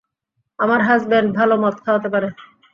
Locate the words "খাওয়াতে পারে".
1.85-2.27